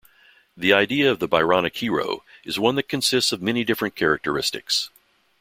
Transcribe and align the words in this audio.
The 0.57 0.73
idea 0.73 1.11
of 1.11 1.19
the 1.19 1.27
Byronic 1.27 1.77
hero 1.77 2.23
is 2.43 2.57
one 2.57 2.73
that 2.73 2.89
consists 2.89 3.31
of 3.31 3.39
many 3.39 3.63
different 3.63 3.93
characteristics. 3.95 4.89